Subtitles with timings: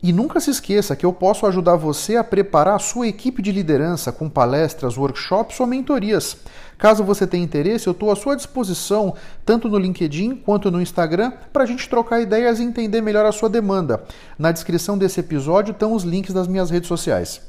[0.00, 3.50] E nunca se esqueça que eu posso ajudar você a preparar a sua equipe de
[3.50, 6.36] liderança com palestras, workshops ou mentorias.
[6.78, 11.32] Caso você tenha interesse, eu estou à sua disposição, tanto no LinkedIn quanto no Instagram,
[11.52, 14.04] para a gente trocar ideias e entender melhor a sua demanda.
[14.38, 17.40] Na descrição desse episódio estão os links das minhas redes sociais.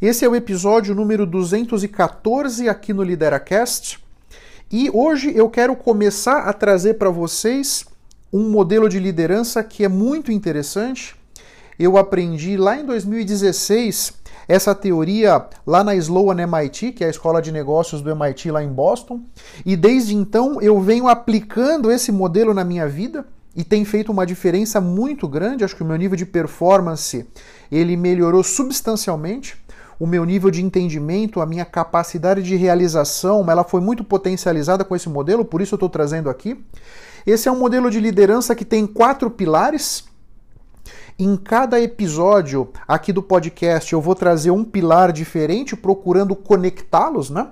[0.00, 3.98] Esse é o episódio número 214 aqui no Lideracast.
[4.70, 7.84] E hoje eu quero começar a trazer para vocês
[8.32, 11.14] um modelo de liderança que é muito interessante.
[11.78, 14.14] Eu aprendi lá em 2016
[14.48, 18.62] essa teoria lá na Sloan MIT, que é a escola de negócios do MIT lá
[18.62, 19.20] em Boston,
[19.64, 23.24] e desde então eu venho aplicando esse modelo na minha vida
[23.54, 25.64] e tem feito uma diferença muito grande.
[25.64, 27.26] Acho que o meu nível de performance
[27.70, 29.56] ele melhorou substancialmente.
[30.02, 34.96] O meu nível de entendimento, a minha capacidade de realização, ela foi muito potencializada com
[34.96, 36.60] esse modelo, por isso eu estou trazendo aqui.
[37.24, 40.02] Esse é um modelo de liderança que tem quatro pilares.
[41.16, 47.50] Em cada episódio aqui do podcast eu vou trazer um pilar diferente, procurando conectá-los, né?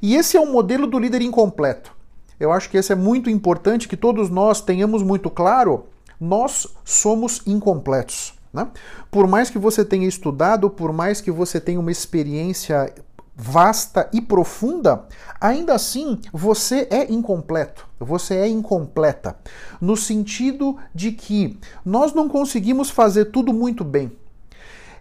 [0.00, 1.94] E esse é um modelo do líder incompleto.
[2.40, 5.84] Eu acho que esse é muito importante que todos nós tenhamos muito claro.
[6.18, 8.32] Nós somos incompletos.
[8.52, 8.68] Né?
[9.10, 12.92] Por mais que você tenha estudado, por mais que você tenha uma experiência
[13.34, 15.06] vasta e profunda,
[15.40, 19.36] ainda assim você é incompleto, você é incompleta,
[19.80, 24.12] no sentido de que nós não conseguimos fazer tudo muito bem.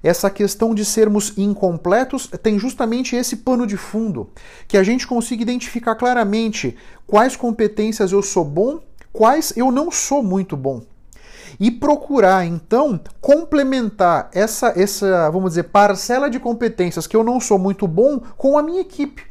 [0.02, 4.30] Essa questão de sermos incompletos tem justamente esse pano de fundo,
[4.68, 6.76] que a gente consiga identificar claramente
[7.06, 8.80] quais competências eu sou bom,
[9.14, 10.82] quais eu não sou muito bom
[11.62, 17.60] e procurar então complementar essa essa, vamos dizer, parcela de competências que eu não sou
[17.60, 19.30] muito bom com a minha equipe.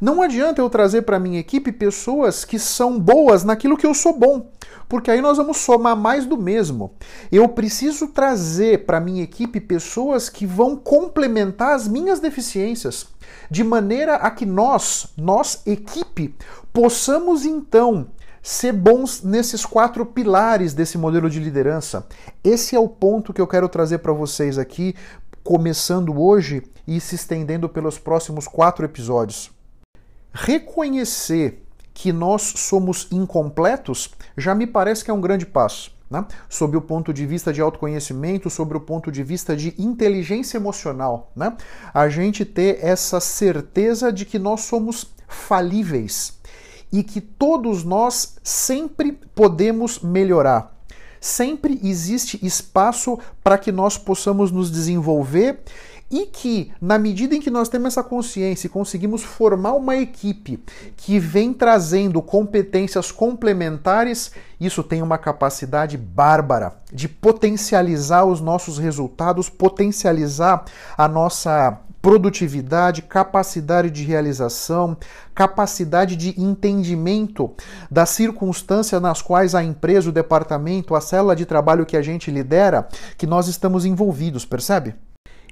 [0.00, 4.18] Não adianta eu trazer para minha equipe pessoas que são boas naquilo que eu sou
[4.18, 4.50] bom,
[4.88, 6.92] porque aí nós vamos somar mais do mesmo.
[7.30, 13.06] Eu preciso trazer para minha equipe pessoas que vão complementar as minhas deficiências,
[13.48, 16.34] de maneira a que nós, nós equipe,
[16.72, 18.08] possamos então
[18.42, 22.06] ser bons nesses quatro pilares desse modelo de liderança.
[22.42, 24.94] Esse é o ponto que eu quero trazer para vocês aqui,
[25.42, 29.50] começando hoje e se estendendo pelos próximos quatro episódios.
[30.32, 31.62] Reconhecer
[31.92, 35.92] que nós somos incompletos já me parece que é um grande passo.
[36.10, 36.24] Né?
[36.48, 41.30] Sob o ponto de vista de autoconhecimento, sobre o ponto de vista de inteligência emocional.
[41.36, 41.56] Né?
[41.94, 46.39] A gente ter essa certeza de que nós somos falíveis
[46.92, 50.74] e que todos nós sempre podemos melhorar.
[51.20, 55.60] Sempre existe espaço para que nós possamos nos desenvolver
[56.10, 60.58] e que, na medida em que nós temos essa consciência e conseguimos formar uma equipe
[60.96, 69.48] que vem trazendo competências complementares, isso tem uma capacidade bárbara de potencializar os nossos resultados,
[69.48, 70.64] potencializar
[70.98, 74.96] a nossa produtividade, capacidade de realização,
[75.34, 77.50] capacidade de entendimento
[77.90, 82.30] das circunstâncias nas quais a empresa, o departamento, a célula de trabalho que a gente
[82.30, 82.88] lidera,
[83.18, 84.94] que nós estamos envolvidos, percebe?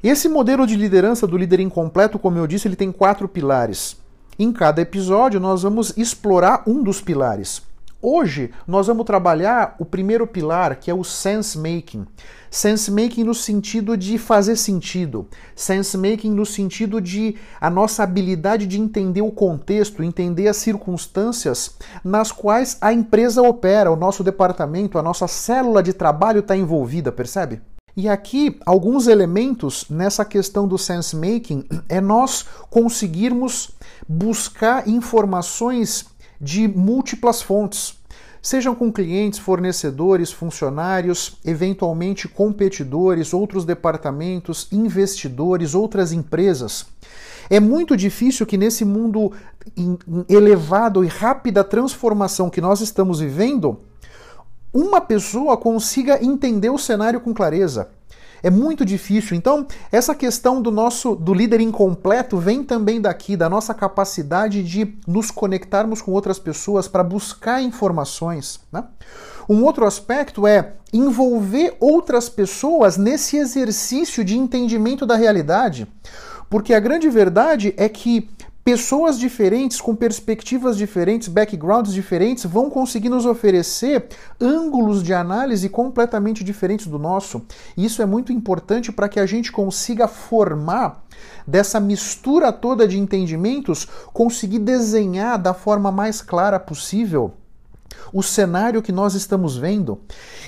[0.03, 3.97] Esse modelo de liderança do líder incompleto, como eu disse, ele tem quatro pilares.
[4.39, 7.68] Em cada episódio, nós vamos explorar um dos pilares.
[8.01, 12.07] Hoje nós vamos trabalhar o primeiro pilar, que é o sense making.
[12.49, 15.27] Sense making no sentido de fazer sentido.
[15.57, 21.75] Sense making no sentido de a nossa habilidade de entender o contexto, entender as circunstâncias
[22.05, 27.11] nas quais a empresa opera, o nosso departamento, a nossa célula de trabalho está envolvida,
[27.11, 27.61] percebe?
[27.97, 33.73] E aqui, alguns elementos nessa questão do sense making é nós conseguirmos
[34.09, 36.07] buscar informações
[36.41, 37.97] de múltiplas fontes.
[38.41, 46.87] Sejam com clientes, fornecedores, funcionários, eventualmente competidores, outros departamentos, investidores, outras empresas.
[47.51, 49.33] É muito difícil que nesse mundo
[50.29, 53.81] elevado e rápida transformação que nós estamos vivendo,
[54.73, 57.91] uma pessoa consiga entender o cenário com clareza.
[58.43, 59.37] É muito difícil.
[59.37, 64.97] Então, essa questão do nosso do líder incompleto vem também daqui, da nossa capacidade de
[65.07, 68.61] nos conectarmos com outras pessoas para buscar informações.
[68.73, 68.85] Né?
[69.49, 75.87] Um outro aspecto é envolver outras pessoas nesse exercício de entendimento da realidade.
[76.49, 78.31] Porque a grande verdade é que
[78.69, 86.45] pessoas diferentes, com perspectivas diferentes, backgrounds diferentes, vão conseguir nos oferecer ângulos de análise completamente
[86.45, 87.41] diferentes do nosso.
[87.75, 91.03] Isso é muito importante para que a gente consiga formar
[91.47, 97.33] dessa mistura toda de entendimentos, conseguir desenhar da forma mais clara possível
[98.13, 100.01] o cenário que nós estamos vendo.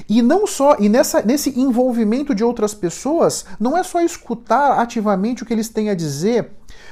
[0.08, 5.42] E não só, e nessa, nesse envolvimento de outras pessoas, não é só escutar ativamente
[5.42, 6.50] o que eles têm a dizer,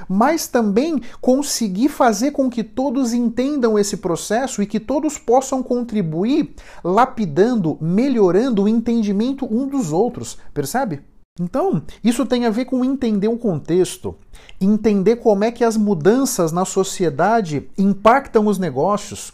[0.08, 6.54] mas também conseguir fazer com que todos entendam esse processo e que todos possam contribuir
[6.84, 11.00] lapidando, melhorando o entendimento um dos outros, percebe?
[11.40, 14.16] Então, isso tem a ver com entender o contexto,
[14.60, 19.32] entender como é que as mudanças na sociedade impactam os negócios,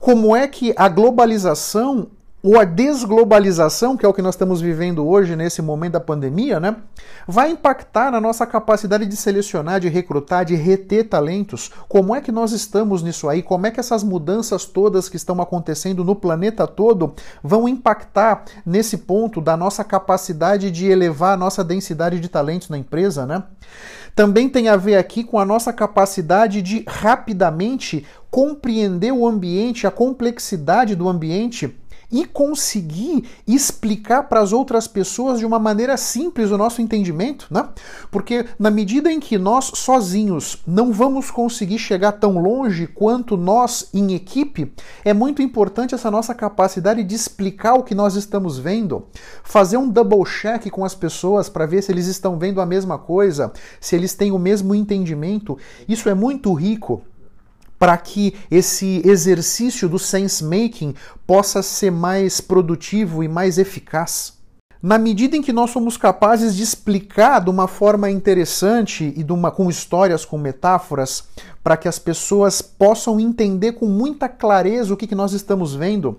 [0.00, 2.08] como é que a globalização
[2.44, 6.60] ou a desglobalização, que é o que nós estamos vivendo hoje nesse momento da pandemia,
[6.60, 6.76] né,
[7.26, 11.70] vai impactar na nossa capacidade de selecionar, de recrutar, de reter talentos.
[11.88, 13.42] Como é que nós estamos nisso aí?
[13.42, 18.98] Como é que essas mudanças todas que estão acontecendo no planeta todo vão impactar nesse
[18.98, 23.42] ponto da nossa capacidade de elevar a nossa densidade de talentos na empresa, né?
[24.14, 29.90] Também tem a ver aqui com a nossa capacidade de rapidamente compreender o ambiente, a
[29.90, 31.68] complexidade do ambiente
[32.14, 37.68] e conseguir explicar para as outras pessoas de uma maneira simples o nosso entendimento, né?
[38.08, 43.88] Porque na medida em que nós sozinhos não vamos conseguir chegar tão longe quanto nós
[43.92, 44.72] em equipe,
[45.04, 49.08] é muito importante essa nossa capacidade de explicar o que nós estamos vendo,
[49.42, 52.96] fazer um double check com as pessoas para ver se eles estão vendo a mesma
[52.96, 55.58] coisa, se eles têm o mesmo entendimento.
[55.88, 57.02] Isso é muito rico
[57.84, 60.94] para que esse exercício do sense making
[61.26, 64.32] possa ser mais produtivo e mais eficaz.
[64.84, 69.32] Na medida em que nós somos capazes de explicar de uma forma interessante e de
[69.32, 71.24] uma, com histórias, com metáforas,
[71.62, 76.18] para que as pessoas possam entender com muita clareza o que, que nós estamos vendo,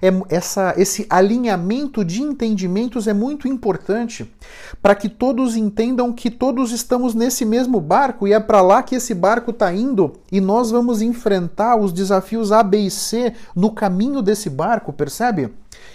[0.00, 4.32] é, essa, esse alinhamento de entendimentos é muito importante
[4.80, 8.94] para que todos entendam que todos estamos nesse mesmo barco e é para lá que
[8.94, 13.72] esse barco está indo e nós vamos enfrentar os desafios A, B e C no
[13.72, 15.50] caminho desse barco, percebe?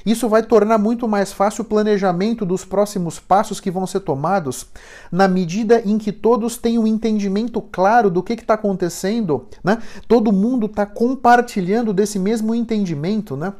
[0.05, 4.65] Isso vai tornar muito mais fácil o planejamento dos próximos passos que vão ser tomados,
[5.11, 9.79] na medida em que todos têm um entendimento claro do que está acontecendo, né?
[10.07, 13.53] Todo mundo está compartilhando desse mesmo entendimento, né?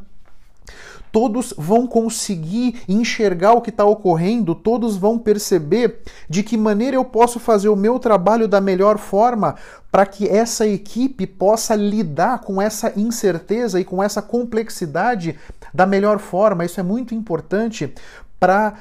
[1.12, 7.06] Todos vão conseguir enxergar o que está ocorrendo, todos vão perceber de que maneira eu
[7.06, 9.56] posso fazer o meu trabalho da melhor forma
[9.92, 15.38] para que essa equipe possa lidar com essa incerteza e com essa complexidade
[15.74, 16.66] da melhor forma.
[16.66, 17.94] Isso é muito importante
[18.40, 18.74] para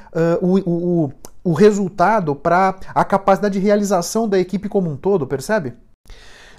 [0.43, 1.13] uh, o, o,
[1.45, 5.75] o resultado, para a capacidade de realização da equipe como um todo, percebe?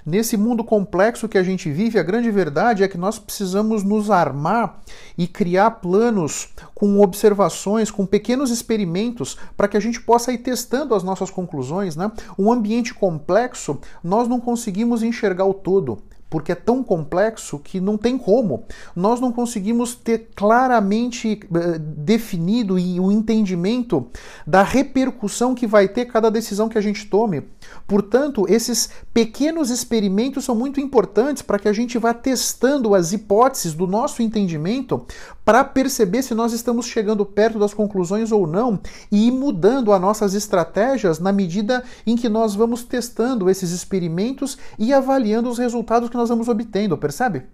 [0.04, 4.10] Nesse mundo complexo que a gente vive, a grande verdade é que nós precisamos nos
[4.10, 4.80] armar
[5.16, 10.94] e criar planos com observações, com pequenos experimentos, para que a gente possa ir testando
[10.94, 11.96] as nossas conclusões.
[11.96, 12.10] Né?
[12.38, 17.98] Um ambiente complexo, nós não conseguimos enxergar o todo porque é tão complexo que não
[17.98, 18.64] tem como.
[18.94, 24.06] Nós não conseguimos ter claramente uh, definido e o entendimento
[24.46, 27.42] da repercussão que vai ter cada decisão que a gente tome.
[27.86, 33.74] Portanto, esses pequenos experimentos são muito importantes para que a gente vá testando as hipóteses
[33.74, 35.04] do nosso entendimento
[35.44, 38.78] para perceber se nós estamos chegando perto das conclusões ou não
[39.10, 44.56] e ir mudando as nossas estratégias na medida em que nós vamos testando esses experimentos
[44.78, 47.46] e avaliando os resultados que nós vamos obtendo, percebe?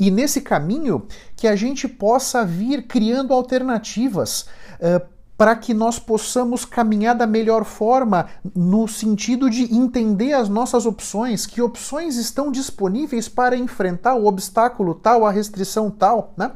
[0.00, 4.48] E nesse caminho que a gente possa vir criando alternativas
[4.80, 5.06] uh,
[5.38, 8.26] para que nós possamos caminhar da melhor forma,
[8.56, 14.96] no sentido de entender as nossas opções, que opções estão disponíveis para enfrentar o obstáculo
[14.96, 16.34] tal, a restrição tal.
[16.36, 16.50] Né?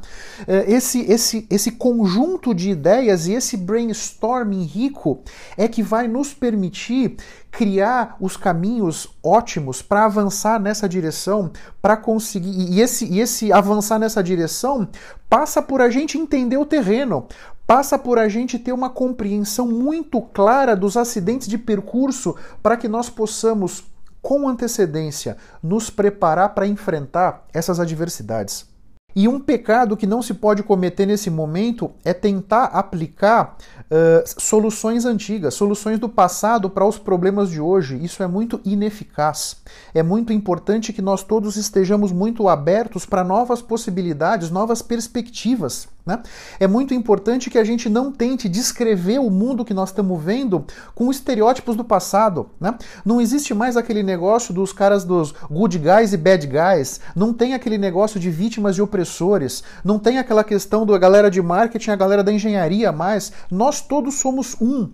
[0.48, 5.22] É, esse, esse, esse conjunto de ideias e esse brainstorming rico
[5.56, 7.16] é que vai nos permitir
[7.52, 12.50] criar os caminhos ótimos para avançar nessa direção, para conseguir.
[12.72, 14.88] E esse, e esse avançar nessa direção
[15.28, 17.26] passa por a gente entender o terreno,
[17.72, 22.86] passa por a gente ter uma compreensão muito clara dos acidentes de percurso para que
[22.86, 23.84] nós possamos,
[24.20, 28.66] com antecedência, nos preparar para enfrentar essas adversidades.
[29.16, 33.56] E um pecado que não se pode cometer nesse momento é tentar aplicar
[33.90, 37.98] uh, soluções antigas, soluções do passado para os problemas de hoje.
[38.02, 39.56] Isso é muito ineficaz.
[39.94, 45.88] É muito importante que nós todos estejamos muito abertos para novas possibilidades, novas perspectivas.
[46.04, 46.20] Né?
[46.58, 50.64] É muito importante que a gente não tente descrever o mundo que nós estamos vendo
[50.94, 52.50] com estereótipos do passado.
[52.60, 52.74] Né?
[53.04, 57.00] Não existe mais aquele negócio dos caras dos good guys e bad guys.
[57.14, 59.62] Não tem aquele negócio de vítimas e opressores.
[59.84, 63.32] Não tem aquela questão da galera de marketing, a galera da engenharia mais.
[63.50, 64.90] Nós todos somos um.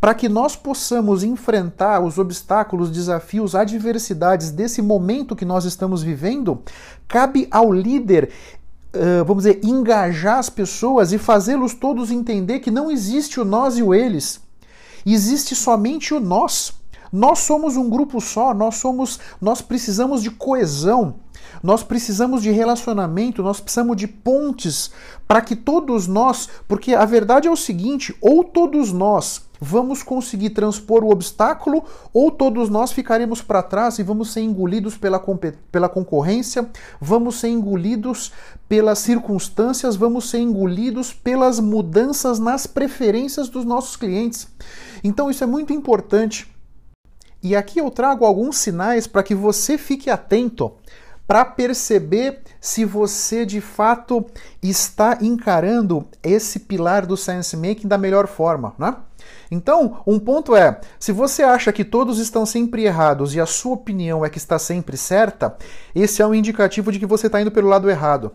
[0.00, 6.62] Para que nós possamos enfrentar os obstáculos, desafios, adversidades desse momento que nós estamos vivendo,
[7.08, 8.30] cabe ao líder
[9.26, 13.82] vamos dizer, engajar as pessoas e fazê-los todos entender que não existe o nós e
[13.82, 14.40] o eles.
[15.04, 16.72] Existe somente o nós.
[17.12, 21.16] Nós somos um grupo só, nós somos, nós precisamos de coesão.
[21.62, 24.90] Nós precisamos de relacionamento, nós precisamos de pontes
[25.26, 30.50] para que todos nós, porque a verdade é o seguinte, ou todos nós vamos conseguir
[30.50, 35.22] transpor o obstáculo ou todos nós ficaremos para trás e vamos ser engolidos pela,
[35.70, 36.68] pela concorrência,
[37.00, 38.32] vamos ser engolidos
[38.68, 44.48] pelas circunstâncias, vamos ser engolidos pelas mudanças nas preferências dos nossos clientes.
[45.02, 46.48] Então isso é muito importante.
[47.40, 50.72] E aqui eu trago alguns sinais para que você fique atento
[51.28, 54.24] para perceber se você de fato
[54.62, 58.96] está encarando esse pilar do science making da melhor forma, né?
[59.50, 63.74] Então, um ponto é: se você acha que todos estão sempre errados e a sua
[63.74, 65.54] opinião é que está sempre certa,
[65.94, 68.32] esse é um indicativo de que você está indo pelo lado errado.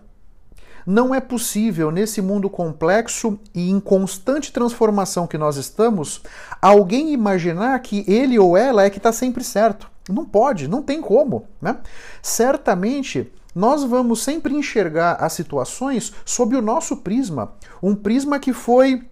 [0.85, 6.21] Não é possível, nesse mundo complexo e em constante transformação que nós estamos,
[6.62, 9.92] alguém imaginar que ele ou ela é que está sempre certo.
[10.10, 11.48] Não pode, não tem como.
[11.62, 11.77] Né?
[12.22, 19.03] Certamente nós vamos sempre enxergar as situações sob o nosso prisma, um prisma que foi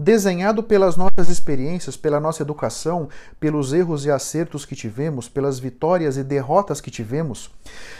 [0.00, 3.08] desenhado pelas nossas experiências, pela nossa educação,
[3.38, 7.50] pelos erros e acertos que tivemos, pelas vitórias e derrotas que tivemos.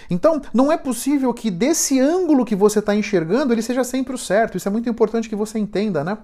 [0.08, 4.18] Então, não é possível que desse ângulo que você está enxergando ele seja sempre o
[4.18, 4.56] certo.
[4.56, 6.16] Isso é muito importante que você entenda, né?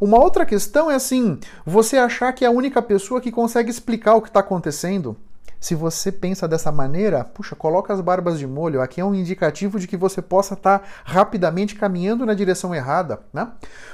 [0.00, 4.14] Uma outra questão é assim: você achar que é a única pessoa que consegue explicar
[4.14, 5.16] o que está acontecendo.
[5.64, 8.82] Se você pensa dessa maneira, puxa, coloca as barbas de molho.
[8.82, 13.20] Aqui é um indicativo de que você possa estar tá rapidamente caminhando na direção errada.
[13.32, 13.48] Né?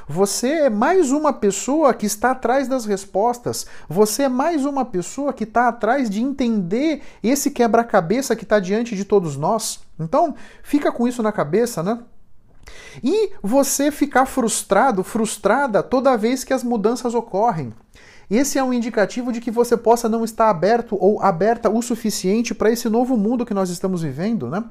[0.09, 3.69] Você é mais uma pessoa que está atrás das respostas.
[3.89, 8.97] Você é mais uma pessoa que está atrás de entender esse quebra-cabeça que está diante
[8.97, 9.79] de todos nós.
[9.97, 12.01] Então, fica com isso na cabeça, né?
[13.03, 17.73] E você ficar frustrado, frustrada toda vez que as mudanças ocorrem.
[18.31, 22.55] Esse é um indicativo de que você possa não estar aberto ou aberta o suficiente
[22.55, 24.63] para esse novo mundo que nós estamos vivendo, né?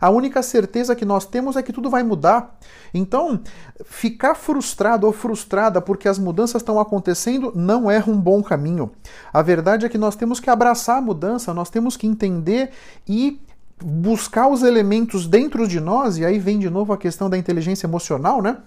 [0.00, 2.56] A única certeza que nós temos é que tudo vai mudar.
[2.94, 3.40] Então,
[3.84, 8.92] ficar frustrado ou frustrada porque as mudanças estão acontecendo não é um bom caminho.
[9.32, 12.70] A verdade é que nós temos que abraçar a mudança, nós temos que entender
[13.08, 13.40] e
[13.82, 17.86] buscar os elementos dentro de nós, e aí vem de novo a questão da inteligência
[17.86, 18.58] emocional, né?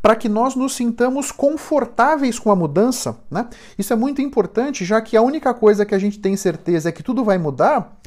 [0.00, 3.46] Para que nós nos sintamos confortáveis com a mudança, né?
[3.78, 6.92] Isso é muito importante, já que a única coisa que a gente tem certeza é
[6.92, 7.98] que tudo vai mudar.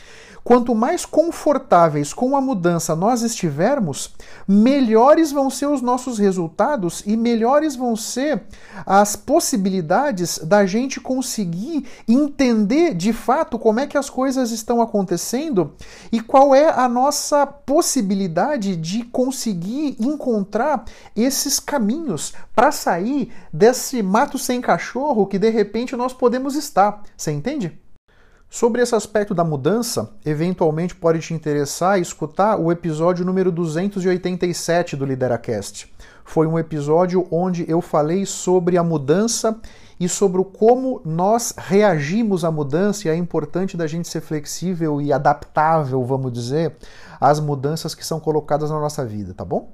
[0.47, 4.15] Quanto mais confortáveis com a mudança nós estivermos,
[4.47, 8.43] melhores vão ser os nossos resultados e melhores vão ser
[8.85, 15.73] as possibilidades da gente conseguir entender de fato como é que as coisas estão acontecendo
[16.13, 24.37] e qual é a nossa possibilidade de conseguir encontrar esses caminhos para sair desse mato
[24.37, 27.03] sem cachorro que de repente nós podemos estar.
[27.15, 27.79] Você entende?
[28.49, 35.05] Sobre esse aspecto da mudança, eventualmente pode te interessar escutar o episódio número 287 do
[35.05, 35.93] Lideracast.
[36.23, 39.59] Foi um episódio onde eu falei sobre a mudança
[39.99, 45.11] e sobre como nós reagimos à mudança e é importante da gente ser flexível e
[45.11, 46.75] adaptável, vamos dizer,
[47.19, 49.73] às mudanças que são colocadas na nossa vida, tá bom?